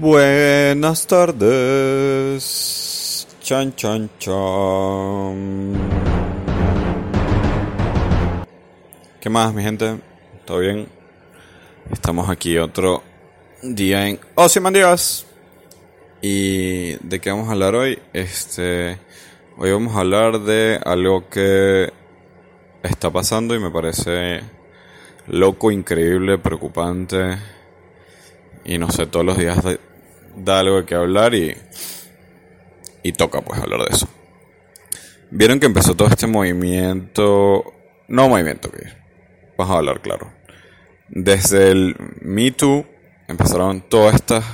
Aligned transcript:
Buenas 0.00 1.06
tardes. 1.06 2.48
Chan, 3.42 3.74
chan, 3.76 4.08
chan. 4.18 5.74
¿Qué 9.20 9.28
más, 9.28 9.52
mi 9.52 9.62
gente? 9.62 9.98
¿Todo 10.46 10.60
bien? 10.60 10.88
Estamos 11.92 12.30
aquí 12.30 12.56
otro 12.56 13.02
día 13.60 14.08
en 14.08 14.18
Ozymandias. 14.36 15.26
¿Y 16.22 16.92
de 17.06 17.20
qué 17.20 17.28
vamos 17.28 17.50
a 17.50 17.52
hablar 17.52 17.74
hoy? 17.74 17.98
Este, 18.14 18.98
hoy 19.58 19.70
vamos 19.70 19.94
a 19.96 20.00
hablar 20.00 20.40
de 20.40 20.80
algo 20.82 21.28
que 21.28 21.92
está 22.82 23.10
pasando 23.10 23.54
y 23.54 23.58
me 23.58 23.70
parece 23.70 24.40
loco, 25.26 25.70
increíble, 25.70 26.38
preocupante. 26.38 27.36
Y 28.64 28.78
no 28.78 28.90
sé, 28.90 29.06
todos 29.06 29.26
los 29.26 29.36
días 29.36 29.58
da 30.36 30.60
algo 30.60 30.76
de 30.76 30.86
qué 30.86 30.94
hablar 30.94 31.34
y, 31.34 31.56
y 33.02 33.12
toca 33.12 33.40
pues 33.42 33.60
hablar 33.60 33.80
de 33.88 33.96
eso. 33.96 34.08
Vieron 35.30 35.60
que 35.60 35.66
empezó 35.66 35.94
todo 35.94 36.08
este 36.08 36.26
movimiento, 36.26 37.64
no 38.08 38.28
movimiento, 38.28 38.70
que 38.70 38.88
vamos 39.56 39.74
a 39.74 39.78
hablar 39.78 40.00
claro. 40.00 40.32
Desde 41.08 41.70
el 41.70 41.96
Me 42.20 42.50
Too 42.50 42.84
empezaron 43.28 43.80
todas 43.82 44.16
estas 44.16 44.44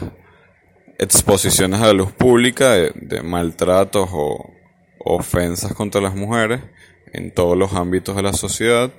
exposiciones 0.99 1.81
a 1.81 1.87
la 1.87 1.93
luz 1.93 2.13
pública 2.13 2.73
de, 2.73 3.23
maltratos 3.23 4.09
o 4.13 4.51
ofensas 4.99 5.73
contra 5.75 6.01
las 6.01 6.15
mujeres 6.15 6.61
en 7.13 7.33
todos 7.33 7.57
los 7.57 7.73
ámbitos 7.73 8.17
de 8.17 8.23
la 8.23 8.33
sociedad. 8.33 8.91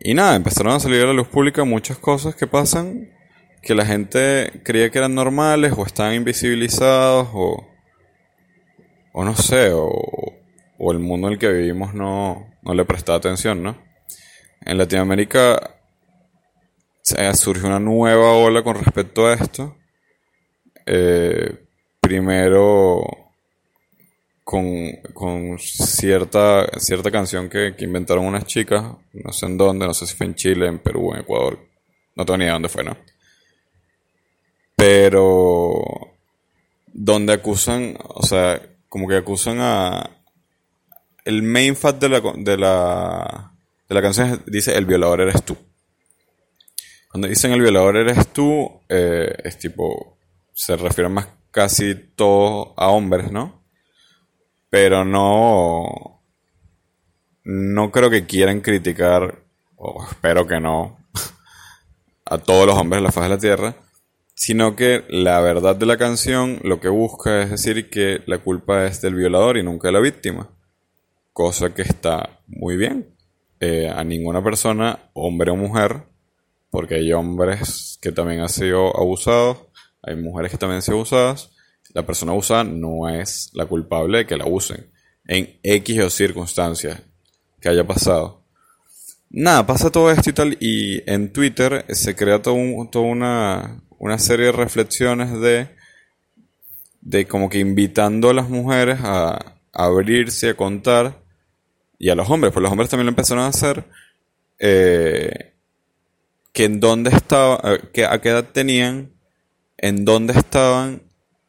Y 0.00 0.14
nada, 0.14 0.36
empezaron 0.36 0.74
a 0.74 0.80
salir 0.80 1.02
a 1.02 1.06
la 1.06 1.12
luz 1.12 1.28
pública 1.28 1.64
muchas 1.64 1.98
cosas 1.98 2.34
que 2.34 2.46
pasan 2.46 3.10
que 3.66 3.74
la 3.74 3.84
gente 3.84 4.60
creía 4.62 4.90
que 4.90 4.98
eran 4.98 5.14
normales 5.14 5.72
o 5.76 5.84
estaban 5.84 6.14
invisibilizados 6.14 7.28
o, 7.34 7.66
o 9.12 9.24
no 9.24 9.36
sé, 9.36 9.70
o, 9.72 9.90
o 10.78 10.92
el 10.92 11.00
mundo 11.00 11.26
en 11.26 11.34
el 11.34 11.38
que 11.38 11.50
vivimos 11.50 11.92
no, 11.92 12.46
no 12.62 12.74
le 12.74 12.84
prestaba 12.84 13.18
atención, 13.18 13.62
¿no? 13.64 13.76
En 14.60 14.78
Latinoamérica 14.78 15.80
surgió 17.34 17.66
una 17.66 17.80
nueva 17.80 18.32
ola 18.34 18.62
con 18.62 18.76
respecto 18.76 19.26
a 19.26 19.34
esto. 19.34 19.76
Eh, 20.86 21.64
primero 22.00 23.02
con, 24.44 24.92
con, 25.12 25.58
cierta, 25.58 26.66
cierta 26.78 27.10
canción 27.10 27.48
que, 27.48 27.74
que, 27.76 27.84
inventaron 27.84 28.24
unas 28.24 28.44
chicas, 28.44 28.84
no 29.12 29.32
sé 29.32 29.46
en 29.46 29.58
dónde, 29.58 29.86
no 29.86 29.94
sé 29.94 30.06
si 30.06 30.14
fue 30.14 30.26
en 30.26 30.36
Chile, 30.36 30.68
en 30.68 30.78
Perú, 30.78 31.12
en 31.12 31.22
Ecuador, 31.22 31.58
no 32.14 32.24
tengo 32.24 32.38
ni 32.38 32.44
idea 32.44 32.52
dónde 32.52 32.68
fue, 32.68 32.84
¿no? 32.84 32.96
Pero 34.86 35.82
donde 36.92 37.32
acusan, 37.32 37.98
o 38.06 38.22
sea, 38.22 38.62
como 38.88 39.08
que 39.08 39.16
acusan 39.16 39.58
a 39.58 40.10
el 41.24 41.42
main 41.42 41.74
fact 41.74 42.00
de 42.00 42.08
la 42.08 42.20
de 42.36 42.56
la 42.56 43.52
de 43.88 43.94
la 43.96 44.00
canción 44.00 44.44
dice 44.46 44.78
el 44.78 44.86
violador 44.86 45.22
eres 45.22 45.42
tú. 45.42 45.56
Cuando 47.10 47.26
dicen 47.26 47.50
el 47.50 47.62
violador 47.62 47.96
eres 47.96 48.28
tú, 48.28 48.80
eh, 48.88 49.34
es 49.42 49.58
tipo 49.58 50.18
se 50.52 50.76
refieren 50.76 51.14
más 51.14 51.30
casi 51.50 51.96
todo 52.14 52.72
a 52.76 52.86
hombres, 52.86 53.32
¿no? 53.32 53.64
Pero 54.70 55.04
no 55.04 56.22
no 57.42 57.90
creo 57.90 58.08
que 58.08 58.24
quieran 58.24 58.60
criticar 58.60 59.42
o 59.74 60.04
espero 60.08 60.46
que 60.46 60.60
no 60.60 60.96
a 62.24 62.38
todos 62.38 62.68
los 62.68 62.78
hombres 62.78 63.02
de 63.02 63.06
la 63.06 63.10
faz 63.10 63.24
de 63.24 63.30
la 63.30 63.38
tierra 63.38 63.85
sino 64.36 64.76
que 64.76 65.04
la 65.08 65.40
verdad 65.40 65.74
de 65.76 65.86
la 65.86 65.96
canción 65.96 66.60
lo 66.62 66.78
que 66.78 66.90
busca 66.90 67.42
es 67.42 67.50
decir 67.50 67.88
que 67.88 68.20
la 68.26 68.38
culpa 68.38 68.84
es 68.84 69.00
del 69.00 69.14
violador 69.14 69.56
y 69.56 69.62
nunca 69.62 69.88
de 69.88 69.92
la 69.92 70.00
víctima, 70.00 70.50
cosa 71.32 71.74
que 71.74 71.82
está 71.82 72.40
muy 72.46 72.76
bien. 72.76 73.14
Eh, 73.58 73.88
a 73.88 74.04
ninguna 74.04 74.44
persona, 74.44 75.10
hombre 75.14 75.50
o 75.50 75.56
mujer, 75.56 76.02
porque 76.70 76.96
hay 76.96 77.12
hombres 77.14 77.98
que 78.02 78.12
también 78.12 78.42
han 78.42 78.50
sido 78.50 78.94
abusados, 78.94 79.56
hay 80.02 80.14
mujeres 80.16 80.50
que 80.50 80.58
también 80.58 80.76
han 80.76 80.82
sido 80.82 80.98
abusadas, 80.98 81.50
la 81.94 82.04
persona 82.04 82.32
abusada 82.32 82.64
no 82.64 83.08
es 83.08 83.50
la 83.54 83.64
culpable 83.64 84.18
de 84.18 84.26
que 84.26 84.36
la 84.36 84.44
abusen 84.44 84.90
en 85.26 85.58
X 85.62 86.00
o 86.00 86.10
circunstancias 86.10 87.00
que 87.58 87.70
haya 87.70 87.86
pasado. 87.86 88.44
Nada, 89.30 89.66
pasa 89.66 89.90
todo 89.90 90.10
esto 90.10 90.28
y 90.28 90.32
tal, 90.34 90.56
y 90.60 91.10
en 91.10 91.32
Twitter 91.32 91.86
se 91.88 92.14
crea 92.14 92.42
todo 92.42 92.58
toda 92.92 93.06
una, 93.06 93.82
una 93.98 94.18
serie 94.18 94.46
de 94.46 94.52
reflexiones 94.52 95.32
de, 95.40 95.68
de 97.00 97.26
como 97.26 97.48
que 97.48 97.58
invitando 97.58 98.30
a 98.30 98.34
las 98.34 98.48
mujeres 98.48 98.98
a, 99.02 99.54
abrirse, 99.72 100.50
a 100.50 100.56
contar, 100.56 101.22
y 101.98 102.08
a 102.08 102.14
los 102.14 102.28
hombres, 102.30 102.52
pues 102.52 102.62
los 102.62 102.72
hombres 102.72 102.90
también 102.90 103.06
lo 103.06 103.10
empezaron 103.10 103.44
a 103.44 103.48
hacer, 103.48 103.84
eh, 104.58 105.54
que 106.52 106.64
en 106.64 106.80
dónde 106.80 107.10
estaba, 107.10 107.60
eh, 107.64 107.80
que 107.92 108.06
a 108.06 108.20
qué 108.20 108.30
edad 108.30 108.46
tenían, 108.52 109.12
en 109.76 110.04
dónde 110.04 110.32
estaban 110.32 111.02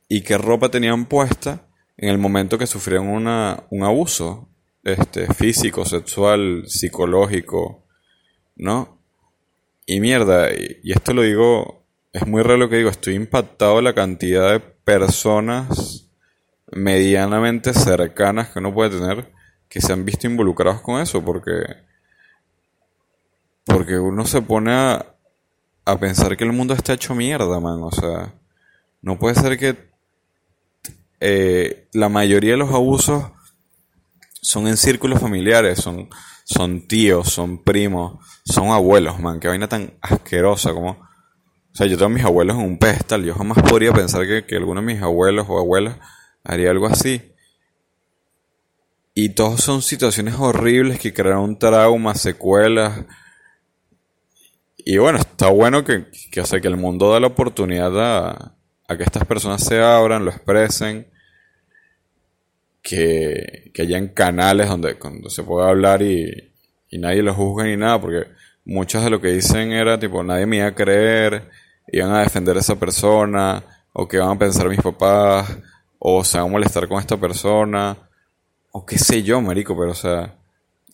y 0.10 0.22
qué 0.22 0.38
ropa 0.38 0.70
tenían 0.70 1.06
puesta 1.06 1.68
en 1.96 2.10
el 2.10 2.18
momento 2.18 2.58
que 2.58 2.68
sufrieron 2.68 3.08
una, 3.08 3.64
un 3.70 3.84
abuso 3.84 4.50
este, 4.84 5.34
físico, 5.34 5.86
sexual, 5.86 6.64
psicológico, 6.68 7.86
¿no? 8.56 9.02
Y 9.86 10.02
mierda, 10.02 10.50
y 10.54 10.92
esto 10.92 11.14
lo 11.14 11.22
digo 11.22 11.87
es 12.18 12.28
muy 12.28 12.42
raro 12.42 12.58
lo 12.58 12.70
que 12.70 12.78
digo, 12.78 12.90
estoy 12.90 13.14
impactado 13.14 13.80
la 13.82 13.94
cantidad 13.94 14.52
de 14.52 14.60
personas 14.60 16.10
medianamente 16.72 17.74
cercanas 17.74 18.50
que 18.50 18.60
uno 18.60 18.74
puede 18.74 19.00
tener 19.00 19.32
que 19.70 19.82
se 19.82 19.94
han 19.94 20.04
visto 20.04 20.28
involucrados 20.28 20.82
con 20.82 21.00
eso, 21.00 21.24
porque 21.24 21.54
porque 23.66 24.00
uno 24.00 24.26
se 24.26 24.42
pone 24.42 24.74
a, 24.74 25.06
a 25.86 26.00
pensar 26.00 26.36
que 26.38 26.44
el 26.44 26.54
mundo 26.54 26.74
está 26.74 26.94
hecho 26.94 27.14
mierda, 27.14 27.60
man, 27.60 27.80
o 27.84 27.92
sea, 27.92 28.34
no 29.02 29.20
puede 29.20 29.36
ser 29.36 29.58
que 29.60 29.92
eh, 31.20 31.88
la 31.94 32.10
mayoría 32.10 32.52
de 32.52 32.58
los 32.58 32.74
abusos 32.74 33.26
son 34.42 34.68
en 34.68 34.78
círculos 34.78 35.20
familiares, 35.20 35.80
son, 35.80 36.10
son 36.46 36.88
tíos, 36.88 37.30
son 37.30 37.64
primos, 37.64 38.26
son 38.46 38.70
abuelos, 38.70 39.20
man, 39.20 39.40
qué 39.40 39.50
vaina 39.50 39.68
tan 39.68 39.94
asquerosa 40.02 40.74
como 40.74 41.07
o 41.78 41.80
sea, 41.80 41.86
yo 41.86 41.96
tengo 41.96 42.08
a 42.08 42.16
mis 42.16 42.26
abuelos 42.26 42.58
en 42.58 42.64
un 42.64 42.80
pedestal. 42.80 43.24
Yo 43.24 43.36
jamás 43.36 43.60
podría 43.62 43.94
pensar 43.94 44.26
que, 44.26 44.48
que 44.48 44.56
alguno 44.56 44.82
de 44.82 44.88
mis 44.88 45.00
abuelos 45.00 45.46
o 45.48 45.60
abuelas 45.60 45.98
haría 46.44 46.72
algo 46.72 46.88
así. 46.88 47.22
Y 49.14 49.30
todos 49.36 49.62
son 49.62 49.84
situaciones 49.84 50.34
horribles 50.40 50.98
que 50.98 51.14
crean 51.14 51.38
un 51.38 51.60
trauma, 51.60 52.16
secuelas. 52.16 53.06
Y 54.78 54.98
bueno, 54.98 55.20
está 55.20 55.50
bueno 55.50 55.84
que, 55.84 56.06
que, 56.32 56.42
que 56.42 56.68
el 56.68 56.78
mundo 56.78 57.12
da 57.12 57.20
la 57.20 57.28
oportunidad 57.28 57.94
a, 58.02 58.56
a, 58.88 58.98
que 58.98 59.04
estas 59.04 59.26
personas 59.26 59.64
se 59.64 59.80
abran, 59.80 60.26
lo 60.26 60.32
expresen. 60.32 61.06
Que, 62.82 63.70
que 63.72 63.84
hayan 63.84 64.08
canales 64.08 64.68
donde, 64.68 64.98
se 65.28 65.44
pueda 65.44 65.70
hablar 65.70 66.02
y, 66.02 66.54
y 66.90 66.98
nadie 66.98 67.22
lo 67.22 67.36
juzgue 67.36 67.70
ni 67.70 67.78
nada. 67.78 68.02
Porque 68.02 68.32
muchos 68.66 69.04
de 69.04 69.12
lo 69.12 69.22
que 69.22 69.28
dicen 69.28 69.74
era 69.74 70.00
tipo, 70.00 70.24
nadie 70.24 70.48
me 70.48 70.58
iba 70.58 70.66
a 70.66 70.74
creer 70.74 71.67
iban 71.88 72.12
a 72.12 72.22
defender 72.22 72.58
a 72.58 72.60
esa 72.60 72.76
persona, 72.76 73.64
o 73.94 74.08
que 74.08 74.18
van 74.18 74.36
a 74.36 74.40
pensar 74.40 74.70
mis 74.70 74.82
papás, 74.82 75.58
o 76.00 76.24
se 76.24 76.38
van 76.38 76.48
a 76.48 76.52
molestar 76.52 76.88
con 76.88 77.00
esta 77.00 77.18
persona, 77.18 77.98
o 78.72 78.86
qué 78.86 78.98
sé 78.98 79.24
yo, 79.24 79.42
marico, 79.42 79.78
pero 79.78 79.92
o 79.92 79.96
sea, 79.96 80.36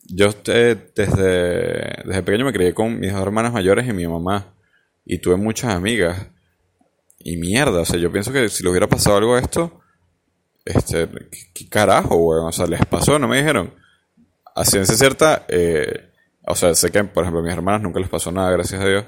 yo 0.05 0.29
desde, 0.43 0.75
desde 0.95 2.23
pequeño 2.23 2.45
me 2.45 2.53
crié 2.53 2.73
con 2.73 2.99
mis 2.99 3.11
dos 3.11 3.21
hermanas 3.21 3.53
mayores 3.53 3.87
y 3.87 3.93
mi 3.93 4.07
mamá, 4.07 4.53
y 5.05 5.17
tuve 5.17 5.35
muchas 5.35 5.73
amigas, 5.73 6.27
y 7.19 7.37
mierda, 7.37 7.81
o 7.81 7.85
sea, 7.85 7.99
yo 7.99 8.11
pienso 8.11 8.31
que 8.31 8.49
si 8.49 8.63
le 8.63 8.69
hubiera 8.69 8.87
pasado 8.87 9.17
algo 9.17 9.35
a 9.35 9.39
esto, 9.39 9.81
este, 10.65 11.09
¿qué, 11.53 11.67
carajo, 11.67 12.15
weón? 12.15 12.47
O 12.47 12.51
sea, 12.51 12.65
les 12.65 12.85
pasó, 12.85 13.19
no 13.19 13.27
me 13.27 13.37
dijeron. 13.37 13.73
A 14.55 14.63
ciencia 14.65 14.95
cierta, 14.95 15.45
eh, 15.47 16.11
o 16.45 16.55
sea, 16.55 16.73
sé 16.75 16.91
que, 16.91 17.03
por 17.03 17.23
ejemplo, 17.23 17.41
a 17.41 17.43
mis 17.43 17.53
hermanas 17.53 17.81
nunca 17.81 17.99
les 17.99 18.09
pasó 18.09 18.31
nada, 18.31 18.51
gracias 18.51 18.81
a 18.81 18.87
Dios. 18.87 19.05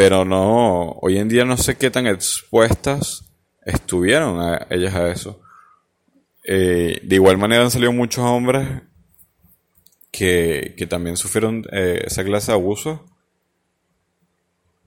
Pero 0.00 0.24
no, 0.24 0.92
hoy 1.02 1.18
en 1.18 1.28
día 1.28 1.44
no 1.44 1.58
sé 1.58 1.76
qué 1.76 1.90
tan 1.90 2.06
expuestas 2.06 3.30
estuvieron 3.66 4.58
ellas 4.70 4.94
a 4.94 5.10
eso. 5.10 5.42
Eh, 6.42 7.02
de 7.02 7.14
igual 7.16 7.36
manera 7.36 7.64
han 7.64 7.70
salido 7.70 7.92
muchos 7.92 8.24
hombres 8.24 8.80
que, 10.10 10.74
que 10.78 10.86
también 10.86 11.18
sufrieron 11.18 11.66
eh, 11.70 12.04
esa 12.06 12.24
clase 12.24 12.50
de 12.50 12.56
abuso. 12.56 13.04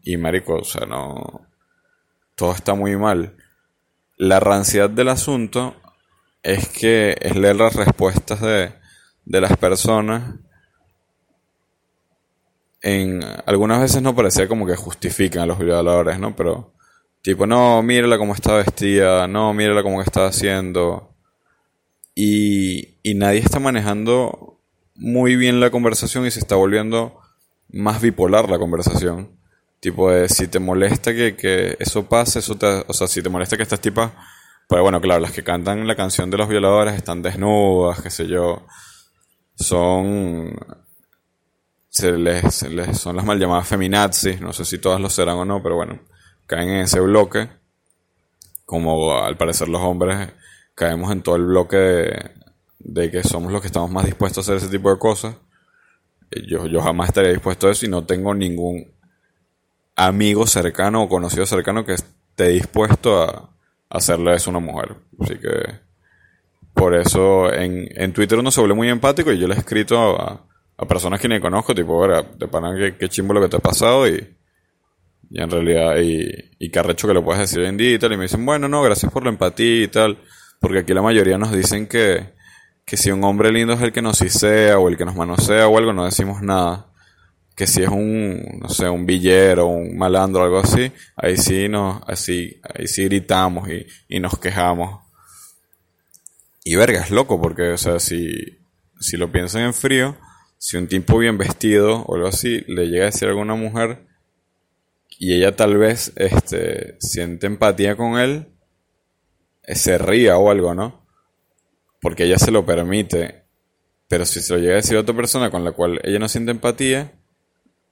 Y 0.01 0.17
marico, 0.17 0.55
o 0.55 0.63
sea, 0.63 0.87
no. 0.87 1.45
Todo 2.33 2.53
está 2.53 2.73
muy 2.73 2.97
mal. 2.97 3.37
La 4.17 4.39
ranciedad 4.39 4.89
del 4.89 5.09
asunto 5.09 5.75
es 6.41 6.67
que 6.69 7.17
es 7.21 7.35
leer 7.35 7.57
las 7.57 7.75
respuestas 7.75 8.41
de, 8.41 8.73
de 9.25 9.41
las 9.41 9.57
personas 9.57 10.39
en 12.83 13.23
algunas 13.45 13.79
veces 13.79 14.01
no 14.01 14.13
parecía 14.13 14.47
como 14.47 14.67
que 14.67 14.75
justifican 14.75 15.43
a 15.43 15.45
los 15.45 15.57
violadores, 15.57 16.19
¿no? 16.19 16.35
Pero 16.35 16.73
tipo, 17.21 17.47
no, 17.47 17.81
mírala 17.81 18.17
cómo 18.17 18.33
está 18.33 18.55
vestida, 18.55 19.25
no, 19.27 19.53
mírala 19.53 19.81
cómo 19.81 20.01
está 20.01 20.27
haciendo. 20.27 21.15
Y, 22.13 22.97
y 23.01 23.15
nadie 23.15 23.39
está 23.39 23.59
manejando 23.59 24.59
muy 24.95 25.37
bien 25.37 25.59
la 25.61 25.71
conversación 25.71 26.27
y 26.27 26.31
se 26.31 26.39
está 26.39 26.55
volviendo 26.55 27.19
más 27.69 28.01
bipolar 28.01 28.49
la 28.49 28.59
conversación. 28.59 29.39
Tipo 29.79 30.11
de 30.11 30.27
si 30.27 30.47
te 30.47 30.59
molesta 30.59 31.13
que, 31.13 31.35
que 31.37 31.77
eso 31.79 32.07
pase, 32.07 32.39
eso 32.39 32.55
te, 32.57 32.67
o 32.87 32.93
sea, 32.93 33.07
si 33.07 33.21
te 33.21 33.29
molesta 33.29 33.55
que 33.55 33.63
estas 33.63 33.79
tipas, 33.79 34.11
pues 34.67 34.81
bueno, 34.81 34.99
claro, 34.99 35.21
las 35.21 35.31
que 35.31 35.43
cantan 35.43 35.87
la 35.87 35.95
canción 35.95 36.29
de 36.29 36.37
los 36.37 36.49
violadores 36.49 36.95
están 36.95 37.21
desnudas, 37.21 38.01
qué 38.01 38.09
sé 38.09 38.27
yo, 38.27 38.65
son 39.55 40.53
se 41.93 42.17
les, 42.17 42.43
son 42.97 43.15
las 43.15 43.23
mal 43.23 43.37
llamadas 43.37 43.67
feminazis, 43.67 44.41
no 44.41 44.51
sé 44.51 44.65
si 44.65 44.79
todas 44.79 44.99
lo 44.99 45.11
serán 45.11 45.37
o 45.37 45.45
no, 45.45 45.61
pero 45.61 45.75
bueno, 45.75 45.99
caen 46.47 46.69
en 46.69 46.79
ese 46.81 46.99
bloque, 46.99 47.49
como 48.65 49.15
al 49.15 49.37
parecer 49.37 49.69
los 49.69 49.81
hombres 49.81 50.29
caemos 50.73 51.11
en 51.11 51.21
todo 51.21 51.35
el 51.35 51.45
bloque 51.45 52.31
de, 52.79 53.11
que 53.11 53.21
somos 53.21 53.51
los 53.51 53.61
que 53.61 53.67
estamos 53.67 53.91
más 53.91 54.05
dispuestos 54.05 54.49
a 54.49 54.53
hacer 54.53 54.57
ese 54.57 54.75
tipo 54.75 54.89
de 54.89 54.97
cosas. 54.97 55.35
Yo, 56.47 56.65
yo 56.65 56.81
jamás 56.81 57.09
estaría 57.09 57.29
dispuesto 57.29 57.67
a 57.67 57.71
eso 57.71 57.85
y 57.85 57.89
no 57.89 58.03
tengo 58.05 58.33
ningún 58.33 58.91
amigo 59.95 60.47
cercano 60.47 61.03
o 61.03 61.09
conocido 61.09 61.45
cercano 61.45 61.85
que 61.85 61.93
esté 61.93 62.47
dispuesto 62.47 63.21
a, 63.21 63.51
hacerle 63.87 64.33
eso 64.33 64.49
a 64.49 64.57
una 64.57 64.65
mujer. 64.65 64.95
Así 65.19 65.35
que 65.35 65.79
por 66.73 66.95
eso 66.95 67.53
en, 67.53 67.87
en 67.91 68.13
Twitter 68.13 68.39
uno 68.39 68.49
se 68.49 68.61
vuelve 68.61 68.75
muy 68.75 68.89
empático 68.89 69.31
y 69.31 69.37
yo 69.37 69.47
le 69.47 69.53
he 69.53 69.59
escrito 69.59 70.19
a 70.19 70.47
a 70.77 70.85
personas 70.85 71.19
que 71.19 71.27
ni 71.27 71.39
conozco, 71.39 71.75
tipo, 71.75 71.93
ahora, 71.93 72.23
te 72.23 72.47
paran 72.47 72.77
que, 72.77 72.97
qué 72.97 73.09
chimbo 73.09 73.33
lo 73.33 73.41
que 73.41 73.49
te 73.49 73.57
ha 73.57 73.59
pasado 73.59 74.07
y, 74.07 74.35
y 75.29 75.41
en 75.41 75.49
realidad, 75.49 75.97
y, 75.97 76.29
y 76.59 76.69
qué 76.69 76.79
arrecho 76.79 77.07
que 77.07 77.13
lo 77.13 77.23
puedes 77.23 77.41
decir 77.41 77.63
en 77.63 77.77
día 77.77 77.93
y 77.93 77.99
tal, 77.99 78.13
y 78.13 78.17
me 78.17 78.23
dicen, 78.23 78.45
bueno, 78.45 78.67
no, 78.67 78.81
gracias 78.81 79.11
por 79.11 79.23
la 79.23 79.29
empatía 79.29 79.83
y 79.83 79.87
tal, 79.87 80.17
porque 80.59 80.79
aquí 80.79 80.93
la 80.93 81.01
mayoría 81.01 81.37
nos 81.37 81.51
dicen 81.51 81.87
que, 81.87 82.33
que 82.85 82.97
si 82.97 83.11
un 83.11 83.23
hombre 83.23 83.51
lindo 83.51 83.73
es 83.73 83.81
el 83.81 83.91
que 83.91 84.01
nos 84.01 84.17
sea 84.17 84.79
o 84.79 84.89
el 84.89 84.97
que 84.97 85.05
nos 85.05 85.15
manosea 85.15 85.67
o 85.67 85.77
algo, 85.77 85.93
no 85.93 86.05
decimos 86.05 86.41
nada. 86.41 86.87
Que 87.55 87.67
si 87.67 87.83
es 87.83 87.89
un, 87.89 88.59
no 88.61 88.69
sé, 88.69 88.89
un 88.89 89.05
villero, 89.05 89.67
un 89.67 89.95
malandro 89.95 90.41
o 90.41 90.45
algo 90.45 90.59
así, 90.59 90.91
ahí 91.15 91.37
sí 91.37 91.69
nos, 91.69 92.01
así, 92.07 92.59
ahí 92.63 92.87
sí 92.87 93.03
gritamos 93.03 93.69
y, 93.69 93.85
y 94.07 94.19
nos 94.19 94.39
quejamos. 94.39 95.01
Y 96.63 96.75
verga, 96.75 97.01
es 97.01 97.11
loco, 97.11 97.39
porque, 97.39 97.69
o 97.69 97.77
sea, 97.77 97.99
si, 97.99 98.59
si 98.99 99.17
lo 99.17 99.31
piensan 99.31 99.63
en 99.63 99.73
frío, 99.73 100.17
si 100.63 100.77
un 100.77 100.87
tipo 100.87 101.17
bien 101.17 101.37
vestido 101.37 102.03
o 102.03 102.15
algo 102.15 102.29
así 102.29 102.63
le 102.67 102.87
llega 102.87 103.03
a 103.03 103.05
decir 103.07 103.27
a 103.27 103.31
alguna 103.31 103.53
mujer 103.53 104.07
y 105.19 105.33
ella 105.33 105.57
tal 105.57 105.77
vez 105.77 106.13
este, 106.15 106.95
siente 107.01 107.47
empatía 107.47 107.97
con 107.97 108.17
él, 108.17 108.47
eh, 109.63 109.75
se 109.75 109.97
ría 109.97 110.37
o 110.37 110.49
algo, 110.49 110.73
¿no? 110.73 111.05
Porque 111.99 112.23
ella 112.23 112.39
se 112.39 112.49
lo 112.49 112.65
permite. 112.65 113.43
Pero 114.07 114.25
si 114.25 114.39
se 114.39 114.53
lo 114.53 114.59
llega 114.59 114.75
a 114.75 114.75
decir 114.77 114.95
a 114.95 115.01
otra 115.01 115.13
persona 115.13 115.51
con 115.51 115.65
la 115.65 115.73
cual 115.73 115.99
ella 116.01 116.19
no 116.19 116.29
siente 116.29 116.51
empatía, 116.51 117.11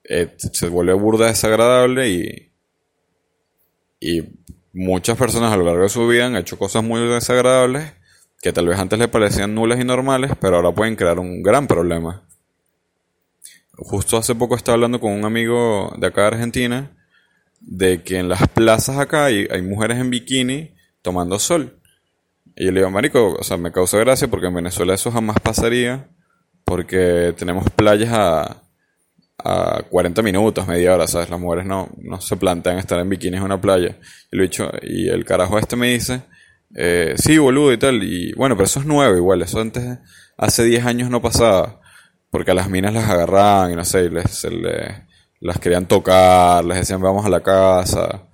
eh, 0.04 0.34
se 0.38 0.68
vuelve 0.70 0.94
burda 0.94 1.26
desagradable 1.26 2.08
y, 2.08 2.52
y 4.00 4.22
muchas 4.72 5.18
personas 5.18 5.52
a 5.52 5.58
lo 5.58 5.64
largo 5.66 5.82
de 5.82 5.90
su 5.90 6.08
vida 6.08 6.24
han 6.24 6.36
hecho 6.36 6.56
cosas 6.56 6.82
muy 6.82 7.06
desagradables 7.06 7.92
que 8.40 8.54
tal 8.54 8.66
vez 8.66 8.78
antes 8.78 8.98
le 8.98 9.08
parecían 9.08 9.54
nulas 9.54 9.78
y 9.78 9.84
normales, 9.84 10.32
pero 10.40 10.56
ahora 10.56 10.72
pueden 10.72 10.96
crear 10.96 11.18
un 11.18 11.42
gran 11.42 11.66
problema 11.66 12.26
justo 13.76 14.16
hace 14.16 14.34
poco 14.34 14.56
estaba 14.56 14.74
hablando 14.74 15.00
con 15.00 15.12
un 15.12 15.24
amigo 15.24 15.92
de 15.98 16.06
acá 16.06 16.22
de 16.22 16.26
Argentina 16.28 16.96
de 17.60 18.02
que 18.02 18.18
en 18.18 18.28
las 18.28 18.48
plazas 18.48 18.98
acá 18.98 19.26
hay, 19.26 19.46
mujeres 19.62 19.98
en 19.98 20.10
bikini 20.10 20.74
tomando 21.00 21.38
sol. 21.38 21.78
Y 22.56 22.66
yo 22.66 22.72
le 22.72 22.80
digo, 22.80 22.90
marico, 22.90 23.34
o 23.38 23.42
sea, 23.44 23.56
me 23.56 23.72
causa 23.72 23.98
gracia 23.98 24.28
porque 24.28 24.48
en 24.48 24.54
Venezuela 24.54 24.94
eso 24.94 25.10
jamás 25.10 25.38
pasaría 25.40 26.08
porque 26.64 27.34
tenemos 27.36 27.70
playas 27.70 28.10
a, 28.12 28.62
a 29.38 29.82
40 29.88 30.22
minutos, 30.22 30.66
media 30.66 30.94
hora, 30.94 31.06
¿sabes? 31.06 31.30
Las 31.30 31.40
mujeres 31.40 31.66
no, 31.66 31.88
no 31.98 32.20
se 32.20 32.36
plantean 32.36 32.78
estar 32.78 32.98
en 33.00 33.08
bikini 33.08 33.36
en 33.36 33.42
una 33.44 33.60
playa. 33.60 33.98
Y, 34.30 34.36
lo 34.36 34.42
dicho, 34.42 34.70
y 34.82 35.08
el 35.08 35.24
carajo 35.24 35.58
este 35.58 35.76
me 35.76 35.92
dice, 35.92 36.22
eh, 36.74 37.14
sí, 37.16 37.38
boludo 37.38 37.72
y 37.72 37.78
tal. 37.78 38.02
Y 38.02 38.32
bueno, 38.34 38.56
pero 38.56 38.66
eso 38.66 38.80
es 38.80 38.86
nuevo 38.86 39.16
igual, 39.16 39.42
eso 39.42 39.60
antes, 39.60 39.98
hace 40.36 40.64
10 40.64 40.84
años 40.84 41.10
no 41.10 41.22
pasaba 41.22 41.81
porque 42.32 42.52
a 42.52 42.54
las 42.54 42.70
minas 42.70 42.94
las 42.94 43.10
agarraban 43.10 43.72
y 43.72 43.76
no 43.76 43.84
sé, 43.84 44.08
les, 44.08 44.46
las 45.40 45.58
querían 45.58 45.84
tocar, 45.84 46.64
les 46.64 46.78
decían 46.78 47.02
vamos 47.02 47.26
a 47.26 47.28
la 47.28 47.42
casa. 47.42 48.26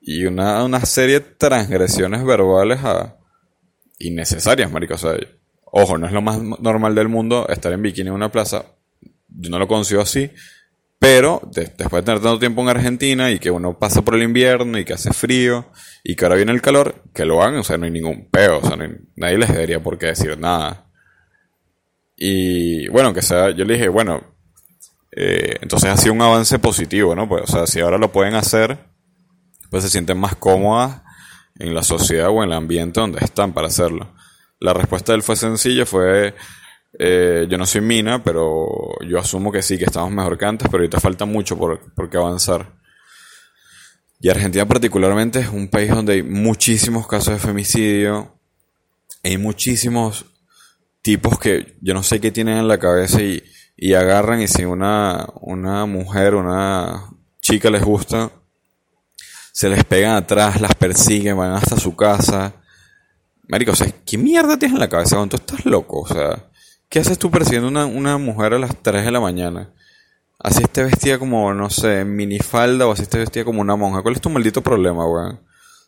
Y 0.00 0.24
una, 0.24 0.64
una 0.64 0.84
serie 0.84 1.20
de 1.20 1.26
transgresiones 1.38 2.24
verbales 2.24 2.80
a, 2.82 3.16
innecesarias, 4.00 4.68
marico. 4.72 4.96
Ojo, 5.62 5.96
no 5.96 6.08
es 6.08 6.12
lo 6.12 6.22
más 6.22 6.42
normal 6.42 6.96
del 6.96 7.08
mundo 7.08 7.46
estar 7.48 7.72
en 7.72 7.82
bikini 7.82 8.08
en 8.08 8.14
una 8.14 8.32
plaza. 8.32 8.64
Yo 9.28 9.48
no 9.48 9.60
lo 9.60 9.68
consigo 9.68 10.00
así. 10.00 10.32
Pero 10.98 11.40
después 11.52 11.90
de 11.92 12.02
tener 12.02 12.20
tanto 12.20 12.40
tiempo 12.40 12.62
en 12.62 12.68
Argentina 12.68 13.30
y 13.30 13.38
que 13.38 13.52
uno 13.52 13.78
pasa 13.78 14.02
por 14.02 14.16
el 14.16 14.24
invierno 14.24 14.76
y 14.76 14.84
que 14.84 14.94
hace 14.94 15.12
frío 15.12 15.70
y 16.02 16.16
que 16.16 16.24
ahora 16.24 16.34
viene 16.34 16.50
el 16.50 16.62
calor, 16.62 17.04
que 17.14 17.24
lo 17.24 17.44
hagan, 17.44 17.60
o 17.60 17.62
sea, 17.62 17.78
no 17.78 17.84
hay 17.84 17.92
ningún 17.92 18.28
peo, 18.28 18.58
o 18.58 18.66
sea, 18.66 18.76
nadie 19.14 19.38
les 19.38 19.52
debería 19.52 19.80
por 19.80 19.98
qué 19.98 20.06
decir 20.06 20.36
nada. 20.36 20.83
Y 22.16 22.88
bueno, 22.88 23.12
que 23.12 23.22
sea, 23.22 23.50
yo 23.50 23.64
le 23.64 23.74
dije, 23.74 23.88
bueno, 23.88 24.22
eh, 25.12 25.56
entonces 25.60 25.90
ha 25.90 25.96
sido 25.96 26.12
un 26.12 26.22
avance 26.22 26.58
positivo, 26.58 27.14
¿no? 27.14 27.28
Pues, 27.28 27.44
o 27.44 27.46
sea, 27.46 27.66
si 27.66 27.80
ahora 27.80 27.98
lo 27.98 28.12
pueden 28.12 28.34
hacer, 28.34 28.78
pues 29.70 29.84
se 29.84 29.90
sienten 29.90 30.18
más 30.18 30.36
cómodas 30.36 31.02
en 31.58 31.74
la 31.74 31.82
sociedad 31.82 32.28
o 32.30 32.42
en 32.42 32.50
el 32.50 32.52
ambiente 32.52 33.00
donde 33.00 33.24
están 33.24 33.52
para 33.52 33.68
hacerlo. 33.68 34.12
La 34.60 34.72
respuesta 34.72 35.12
de 35.12 35.16
él 35.16 35.22
fue 35.22 35.36
sencilla, 35.36 35.86
fue, 35.86 36.34
eh, 36.98 37.46
yo 37.48 37.58
no 37.58 37.66
soy 37.66 37.80
mina, 37.80 38.22
pero 38.22 38.66
yo 39.06 39.18
asumo 39.18 39.52
que 39.52 39.62
sí, 39.62 39.78
que 39.78 39.84
estamos 39.84 40.10
mejor 40.10 40.38
que 40.38 40.46
antes, 40.46 40.68
pero 40.68 40.82
ahorita 40.82 41.00
falta 41.00 41.24
mucho 41.24 41.56
por, 41.56 41.92
por 41.94 42.10
qué 42.10 42.16
avanzar. 42.16 42.72
Y 44.20 44.30
Argentina 44.30 44.66
particularmente 44.66 45.40
es 45.40 45.48
un 45.48 45.68
país 45.68 45.90
donde 45.90 46.14
hay 46.14 46.22
muchísimos 46.22 47.06
casos 47.06 47.34
de 47.34 47.40
femicidio, 47.40 48.40
hay 49.22 49.38
muchísimos 49.38 50.26
tipos 51.04 51.38
que 51.38 51.76
yo 51.82 51.92
no 51.92 52.02
sé 52.02 52.18
qué 52.18 52.32
tienen 52.32 52.56
en 52.56 52.66
la 52.66 52.78
cabeza 52.78 53.20
y, 53.20 53.44
y 53.76 53.92
agarran 53.92 54.40
y 54.40 54.48
si 54.48 54.64
una, 54.64 55.28
una 55.42 55.84
mujer, 55.84 56.34
una 56.34 57.10
chica 57.42 57.68
les 57.68 57.84
gusta, 57.84 58.30
se 59.52 59.68
les 59.68 59.84
pegan 59.84 60.16
atrás, 60.16 60.62
las 60.62 60.74
persiguen, 60.74 61.36
van 61.36 61.52
hasta 61.52 61.78
su 61.78 61.94
casa. 61.94 62.54
Marico, 63.46 63.72
o 63.72 63.76
sea, 63.76 63.92
¿qué 64.06 64.16
mierda 64.16 64.58
tienes 64.58 64.76
en 64.76 64.80
la 64.80 64.88
cabeza? 64.88 65.16
Cuando 65.16 65.36
tú 65.36 65.42
estás 65.42 65.66
loco, 65.66 66.00
o 66.00 66.08
sea, 66.08 66.48
¿qué 66.88 67.00
haces 67.00 67.18
tú 67.18 67.30
persiguiendo 67.30 67.68
una, 67.68 67.84
una 67.84 68.16
mujer 68.16 68.54
a 68.54 68.58
las 68.58 68.74
3 68.82 69.04
de 69.04 69.10
la 69.10 69.20
mañana? 69.20 69.74
Así 70.38 70.62
esté 70.62 70.84
vestida 70.84 71.18
como, 71.18 71.52
no 71.52 71.68
sé, 71.68 72.06
minifalda 72.06 72.86
o 72.86 72.92
así 72.92 73.02
esté 73.02 73.18
vestida 73.18 73.44
como 73.44 73.60
una 73.60 73.76
monja. 73.76 74.00
¿Cuál 74.00 74.14
es 74.14 74.22
tu 74.22 74.30
maldito 74.30 74.62
problema, 74.62 75.06
weón? 75.06 75.38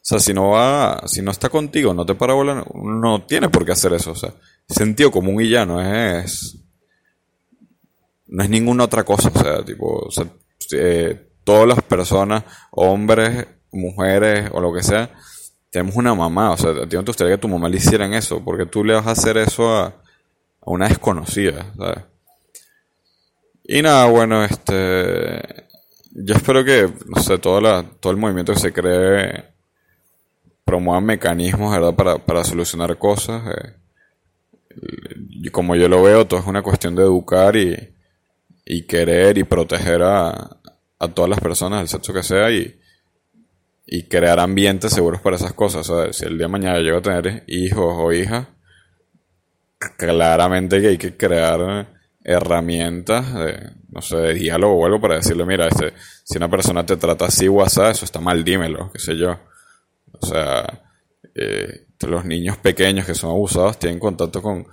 O 0.07 0.09
sea, 0.09 0.21
si 0.21 0.33
no 0.33 0.51
va, 0.51 1.03
si 1.07 1.21
no 1.21 1.33
está 1.33 1.49
contigo, 1.49 1.93
no 1.93 2.07
te 2.07 2.15
para 2.15 2.33
volar, 2.33 2.65
no 2.77 3.25
tiene 3.27 3.49
por 3.49 3.67
qué 3.67 3.73
hacer 3.73 3.93
eso. 3.93 4.13
O 4.13 4.15
sea, 4.15 4.33
sentido 4.69 5.11
común 5.11 5.41
y 5.41 5.49
ya 5.49 5.67
no 5.67 5.83
es, 5.83 6.59
no 8.29 8.45
es 8.45 8.49
ninguna 8.49 8.85
otra 8.85 9.03
cosa. 9.03 9.33
O 9.35 9.43
sea, 9.43 9.65
tipo, 9.65 10.09
eh, 10.71 11.31
todas 11.43 11.67
las 11.67 11.83
personas, 11.83 12.45
hombres, 12.71 13.49
mujeres 13.73 14.49
o 14.53 14.61
lo 14.61 14.73
que 14.73 14.85
sea, 14.85 15.11
tenemos 15.71 15.97
una 15.97 16.15
mamá. 16.15 16.53
O 16.53 16.57
sea, 16.57 16.71
a 16.71 16.89
ti 16.89 16.95
no 16.95 17.03
te 17.03 17.11
gustaría 17.11 17.35
que 17.35 17.41
tu 17.41 17.49
mamá 17.49 17.69
le 17.69 17.79
hicieran 17.79 18.15
eso, 18.15 18.45
porque 18.45 18.67
tú 18.67 18.85
le 18.85 18.95
vas 18.95 19.09
a 19.09 19.11
hacer 19.11 19.37
eso 19.39 19.77
a, 19.77 19.87
a 19.87 19.95
una 20.67 20.87
desconocida, 20.87 21.73
¿sabes? 21.77 22.05
Y 23.65 23.83
nada, 23.83 24.07
bueno, 24.07 24.45
este, 24.45 25.67
yo 26.13 26.37
espero 26.37 26.65
que, 26.65 26.89
no 27.07 27.21
sé, 27.21 27.39
todo, 27.39 27.61
la, 27.61 27.85
todo 27.99 28.13
el 28.13 28.19
movimiento 28.19 28.53
que 28.53 28.61
se 28.61 28.73
cree 28.73 29.56
promuevan 30.67 31.05
mecanismos, 31.05 31.73
¿verdad?, 31.73 31.95
para, 31.95 32.19
para 32.19 32.45
solucionar 32.45 32.99
cosas. 32.99 33.43
Eh. 33.47 35.51
Como 35.51 35.77
yo 35.77 35.89
lo 35.89 36.03
veo, 36.03 36.27
todo 36.27 36.41
es 36.41 36.47
una 36.47 36.61
cuestión 36.61 36.95
de 36.95 37.03
educar 37.03 37.57
y, 37.57 37.75
y 38.67 38.83
querer 38.83 39.39
y 39.39 39.45
proteger 39.45 40.03
a, 40.03 40.59
a 40.99 41.09
todas 41.09 41.31
las 41.31 41.41
personas, 41.41 41.79
del 41.79 41.89
sexo 41.89 42.13
que 42.13 42.23
sea, 42.23 42.51
y, 42.51 42.79
y 43.87 44.03
crear 44.03 44.41
ambientes 44.41 44.93
seguros 44.93 45.21
para 45.21 45.37
esas 45.37 45.53
cosas. 45.53 45.87
Si 46.15 46.25
el 46.25 46.37
día 46.37 46.47
de 46.47 46.53
mañana 46.53 46.81
llego 46.81 46.99
a 46.99 47.03
tener 47.03 47.45
hijos 47.47 47.95
o 47.97 48.13
hijas, 48.13 48.49
claramente 49.97 50.81
que 50.81 50.89
hay 50.89 50.99
que 50.99 51.17
crear 51.17 51.95
herramientas 52.25 53.33
de, 53.35 53.71
no 53.89 54.03
sé, 54.03 54.17
de 54.17 54.35
diálogo 54.35 54.75
o 54.75 54.85
algo 54.85 55.01
para 55.01 55.15
decirle, 55.15 55.47
mira, 55.47 55.69
este, 55.69 55.93
si 56.25 56.39
una 56.39 56.51
persona 56.51 56.85
te 56.85 56.97
trata 56.97 57.27
así, 57.27 57.49
WhatsApp, 57.49 57.93
eso 57.93 58.05
está 58.05 58.21
mal, 58.21 58.43
dímelo, 58.43 58.91
qué 58.93 58.99
sé 58.99 59.17
yo. 59.17 59.39
O 60.21 60.27
sea, 60.27 60.83
eh, 61.35 61.87
los 62.07 62.25
niños 62.25 62.57
pequeños 62.59 63.07
que 63.07 63.15
son 63.15 63.31
abusados 63.31 63.79
tienen 63.79 63.99
contacto 63.99 64.43
con, 64.43 64.67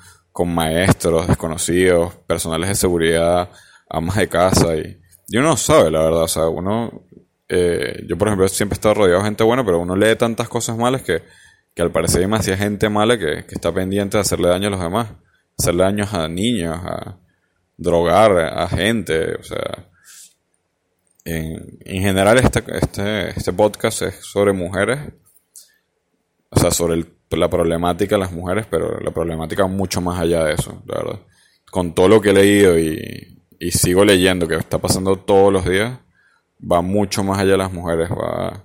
maestros 0.45 1.27
desconocidos, 1.27 2.15
personales 2.27 2.69
de 2.69 2.75
seguridad, 2.75 3.49
amas 3.89 4.15
de 4.17 4.27
casa 4.27 4.75
y, 4.75 4.99
Y 5.27 5.37
uno 5.37 5.49
no 5.49 5.57
sabe, 5.57 5.91
la 5.91 5.99
verdad. 6.03 6.23
O 6.23 6.27
sea, 6.27 6.47
uno. 6.47 7.03
eh, 7.49 8.03
yo, 8.07 8.17
por 8.17 8.27
ejemplo, 8.27 8.47
siempre 8.47 8.75
he 8.75 8.77
estado 8.77 8.95
rodeado 8.95 9.19
de 9.19 9.25
gente 9.25 9.43
buena, 9.43 9.63
pero 9.63 9.79
uno 9.79 9.95
lee 9.95 10.15
tantas 10.15 10.49
cosas 10.49 10.77
malas 10.77 11.03
que, 11.03 11.21
que 11.75 11.81
al 11.81 11.91
parecer 11.91 12.17
hay 12.19 12.23
demasiada 12.25 12.57
gente 12.57 12.89
mala 12.89 13.17
que, 13.17 13.45
que 13.45 13.55
está 13.55 13.71
pendiente 13.73 14.17
de 14.17 14.21
hacerle 14.21 14.49
daño 14.49 14.67
a 14.67 14.71
los 14.71 14.79
demás. 14.81 15.09
Hacerle 15.57 15.83
daños 15.83 16.13
a 16.13 16.27
niños, 16.27 16.77
a 16.83 17.17
drogar 17.77 18.37
a 18.37 18.67
gente. 18.69 19.35
O 19.35 19.43
sea. 19.43 19.89
En, 21.25 21.77
en 21.85 22.01
general, 22.01 22.37
este, 22.37 22.63
este, 22.81 23.29
este 23.29 23.53
podcast 23.53 24.01
es 24.01 24.15
sobre 24.15 24.51
mujeres. 24.51 24.99
O 26.55 26.59
sea, 26.59 26.71
sobre 26.71 26.95
el- 26.95 27.07
la 27.31 27.49
problemática 27.49 28.15
de 28.15 28.21
las 28.21 28.31
mujeres, 28.31 28.67
pero 28.69 28.99
la 28.99 29.11
problemática 29.11 29.65
mucho 29.65 30.01
más 30.01 30.19
allá 30.19 30.43
de 30.43 30.53
eso, 30.53 30.83
la 30.85 30.97
verdad. 30.97 31.19
Con 31.71 31.93
todo 31.95 32.07
lo 32.07 32.21
que 32.21 32.29
he 32.29 32.33
leído 32.33 32.77
y, 32.77 33.41
y 33.59 33.71
sigo 33.71 34.05
leyendo, 34.05 34.47
que 34.47 34.55
está 34.55 34.77
pasando 34.77 35.15
todos 35.17 35.51
los 35.51 35.65
días, 35.65 35.97
va 36.61 36.81
mucho 36.81 37.23
más 37.23 37.39
allá 37.39 37.53
de 37.53 37.57
las 37.57 37.73
mujeres, 37.73 38.09
va, 38.11 38.63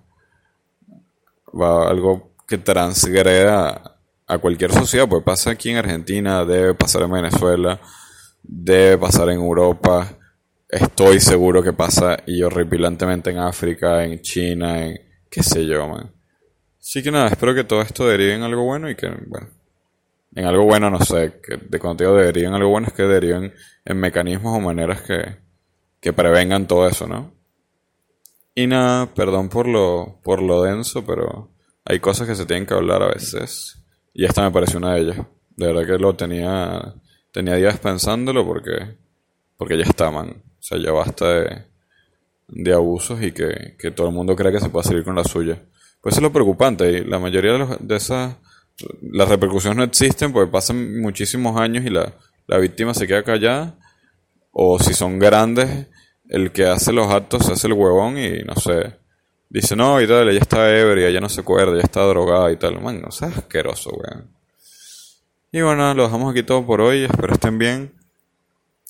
va 1.59 1.89
algo 1.89 2.33
que 2.47 2.59
transgreda 2.59 3.97
a 4.27 4.39
cualquier 4.39 4.73
sociedad, 4.73 5.09
pues 5.09 5.23
pasa 5.25 5.51
aquí 5.51 5.71
en 5.71 5.79
Argentina, 5.79 6.45
debe 6.45 6.75
pasar 6.75 7.03
en 7.03 7.13
Venezuela, 7.13 7.81
debe 8.43 8.99
pasar 8.99 9.31
en 9.31 9.37
Europa, 9.37 10.07
estoy 10.69 11.21
seguro 11.21 11.63
que 11.63 11.73
pasa 11.73 12.19
y 12.27 12.43
horripilantemente 12.43 13.31
en 13.31 13.39
África, 13.39 14.05
en 14.05 14.21
China, 14.21 14.85
en 14.85 14.99
qué 15.31 15.43
sé 15.43 15.65
yo, 15.67 15.89
man. 15.89 16.13
Así 16.81 17.03
que 17.03 17.11
nada, 17.11 17.29
espero 17.29 17.55
que 17.55 17.65
todo 17.65 17.83
esto 17.83 18.07
derive 18.07 18.35
en 18.35 18.43
algo 18.43 18.65
bueno 18.65 18.89
y 18.89 18.95
que, 18.95 19.09
bueno, 19.27 19.49
en 20.35 20.45
algo 20.45 20.65
bueno 20.65 20.91
no 20.91 21.01
sé, 21.01 21.41
que 21.43 21.57
de 21.57 21.79
cuando 21.79 21.99
te 21.99 22.05
digo 22.05 22.17
derive 22.17 22.47
en 22.47 22.55
algo 22.55 22.71
bueno 22.71 22.87
es 22.87 22.93
que 22.93 23.03
deriven 23.03 23.53
en 23.85 23.97
mecanismos 23.99 24.57
o 24.57 24.61
maneras 24.61 25.03
que, 25.03 25.37
que 26.01 26.13
prevengan 26.13 26.67
todo 26.67 26.89
eso, 26.89 27.07
¿no? 27.07 27.33
Y 28.55 28.67
nada, 28.67 29.07
perdón 29.15 29.49
por 29.49 29.69
lo, 29.69 30.21
por 30.23 30.43
lo 30.43 30.63
denso, 30.63 31.05
pero 31.05 31.51
hay 31.85 32.01
cosas 32.01 32.27
que 32.27 32.35
se 32.35 32.45
tienen 32.45 32.67
que 32.67 32.75
hablar 32.75 33.03
a 33.03 33.09
veces. 33.09 33.79
Y 34.13 34.25
esta 34.25 34.43
me 34.43 34.51
pareció 34.51 34.79
una 34.79 34.95
de 34.95 35.01
ellas. 35.01 35.19
De 35.57 35.67
verdad 35.69 35.87
que 35.87 35.99
lo 35.99 36.15
tenía, 36.17 36.95
tenía 37.33 37.55
días 37.55 37.79
pensándolo 37.79 38.45
porque, 38.45 38.97
porque 39.57 39.77
ya 39.77 39.85
está, 39.85 40.11
man. 40.11 40.43
O 40.59 40.63
sea, 40.63 40.77
ya 40.79 40.91
basta 40.91 41.29
de, 41.35 41.65
de 42.49 42.73
abusos 42.73 43.23
y 43.23 43.31
que, 43.31 43.77
que 43.79 43.93
todo 43.93 44.09
el 44.09 44.15
mundo 44.15 44.35
cree 44.35 44.53
que 44.53 44.61
se 44.61 44.71
puede 44.71 44.89
salir 44.89 45.05
con 45.05 45.15
la 45.15 45.25
suya. 45.25 45.63
Pues 46.01 46.15
eso 46.15 46.21
es 46.21 46.23
lo 46.23 46.33
preocupante. 46.33 46.91
Y 46.91 47.05
la 47.05 47.19
mayoría 47.19 47.53
de, 47.53 47.59
los- 47.59 47.77
de 47.87 47.97
esas, 47.97 48.37
las 49.03 49.29
repercusiones 49.29 49.77
no 49.77 49.85
existen 49.85 50.33
porque 50.33 50.51
pasan 50.51 51.01
muchísimos 51.01 51.59
años 51.61 51.85
y 51.85 51.91
la, 51.91 52.15
la 52.47 52.59
víctima 52.59 52.95
se 52.95 53.07
queda 53.07 53.23
callada. 53.23 53.75
O 54.53 54.79
si 54.79 54.95
son 54.95 55.19
grandes, 55.19 55.87
el 56.29 56.51
que 56.53 56.67
hace 56.67 56.93
los 56.93 57.11
actos 57.13 57.47
se 57.47 57.53
hace 57.53 57.67
el 57.69 57.75
huevón 57.75 58.19
y 58.19 58.41
no 58.43 58.55
sé. 58.57 58.97
Dice, 59.51 59.77
no, 59.77 60.01
y 60.01 60.07
tal, 60.07 60.29
ella 60.29 60.41
está 60.41 60.77
ebria, 60.79 61.09
ya 61.11 61.21
no 61.21 61.29
se 61.29 61.41
acuerda, 61.41 61.75
ya 61.77 61.83
está 61.83 62.03
drogada 62.03 62.53
y 62.53 62.57
tal. 62.57 62.81
Man, 62.83 63.01
no 63.01 63.11
seas 63.11 63.37
asqueroso, 63.39 63.91
weón. 63.91 64.31
Y 65.53 65.63
bueno, 65.63 65.95
lo 65.95 66.03
dejamos 66.05 66.31
aquí 66.31 66.43
todo 66.43 66.67
por 66.67 66.81
hoy. 66.83 67.05
Espero 67.05 67.33
estén 67.33 67.57
bien. 67.59 67.95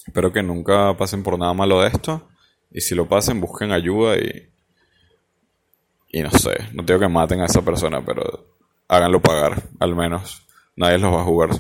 Espero 0.07 0.33
que 0.33 0.43
nunca 0.43 0.97
pasen 0.97 1.23
por 1.23 1.39
nada 1.39 1.53
malo 1.53 1.81
de 1.81 1.89
esto. 1.89 2.29
Y 2.73 2.81
si 2.81 2.95
lo 2.97 3.09
pasen, 3.09 3.41
busquen 3.41 3.71
ayuda 3.73 4.17
y. 4.17 4.49
Y 6.09 6.23
no 6.23 6.31
sé, 6.31 6.57
no 6.73 6.83
digo 6.83 7.01
que 7.01 7.09
maten 7.09 7.41
a 7.41 7.47
esa 7.47 7.63
persona, 7.63 8.03
pero 8.05 8.47
háganlo 8.89 9.21
pagar, 9.21 9.63
al 9.79 9.95
menos. 9.95 10.43
Nadie 10.77 10.99
los 10.99 11.13
va 11.13 11.21
a 11.21 11.25
jugar 11.25 11.51